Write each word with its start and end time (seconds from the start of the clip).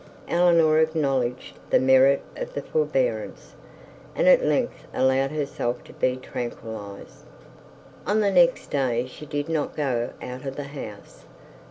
Eleanor 0.27 0.79
acknowledged 0.79 1.59
the 1.69 1.79
merit 1.79 2.23
of 2.35 2.55
the 2.55 2.63
forbearance, 2.63 3.53
and 4.15 4.27
at 4.27 4.43
length 4.43 4.87
allowed 4.95 5.29
herself 5.29 5.83
to 5.83 5.93
be 5.93 6.15
tranquillised. 6.17 7.23
On 8.07 8.19
the 8.19 8.31
next 8.31 8.71
day 8.71 9.05
she 9.05 9.27
did 9.27 9.47
not 9.47 9.75
go 9.77 10.09
out 10.19 10.43
of 10.47 10.55
the 10.55 10.63
house. 10.63 11.25